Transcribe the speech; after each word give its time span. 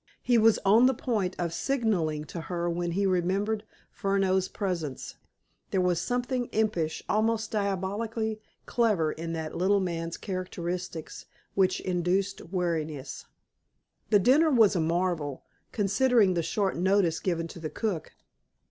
He 0.23 0.39
was 0.39 0.57
on 0.65 0.87
the 0.87 0.95
point 0.95 1.35
of 1.37 1.53
signaling 1.53 2.23
to 2.25 2.41
her 2.41 2.67
when 2.67 2.93
he 2.93 3.05
remembered 3.05 3.63
Furneaux's 3.91 4.47
presence. 4.49 5.17
There 5.69 5.79
was 5.79 6.01
something 6.01 6.45
impish, 6.47 7.03
almost 7.07 7.51
diabolically 7.51 8.41
clever, 8.65 9.11
in 9.11 9.33
that 9.33 9.55
little 9.55 9.79
man's 9.79 10.17
characteristics 10.17 11.27
which 11.53 11.81
induced 11.81 12.41
wariness. 12.51 13.27
The 14.09 14.17
dinner 14.17 14.49
was 14.49 14.75
a 14.75 14.79
marvel, 14.81 15.43
considering 15.71 16.33
the 16.33 16.41
short 16.41 16.75
notice 16.75 17.19
given 17.19 17.47
to 17.49 17.59
the 17.59 17.69
cook. 17.69 18.13